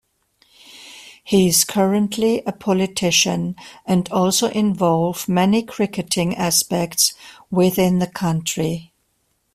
He 1.23 1.47
is 1.49 1.63
currently 1.63 2.41
a 2.47 2.51
politician 2.51 3.55
and 3.85 4.11
also 4.11 4.47
involve 4.47 5.29
many 5.29 5.61
cricketing 5.61 6.35
aspects 6.35 7.13
within 7.51 7.99
the 7.99 8.07
country. 8.07 8.93